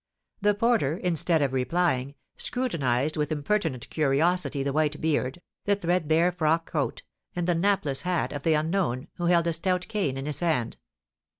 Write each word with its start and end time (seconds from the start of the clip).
The 0.41 0.55
porter, 0.55 0.97
instead 0.97 1.43
of 1.43 1.53
replying, 1.53 2.15
scrutinised 2.35 3.17
with 3.17 3.31
impertinent 3.31 3.87
curiosity 3.91 4.63
the 4.63 4.73
white 4.73 4.99
beard, 4.99 5.43
the 5.65 5.75
threadbare 5.75 6.31
frock 6.31 6.65
coat, 6.71 7.03
and 7.35 7.45
the 7.45 7.53
napless 7.53 8.01
hat 8.01 8.33
of 8.33 8.41
the 8.41 8.55
unknown, 8.55 9.09
who 9.17 9.25
held 9.27 9.45
a 9.45 9.53
stout 9.53 9.87
cane 9.87 10.17
in 10.17 10.25
his 10.25 10.39
hand. 10.39 10.77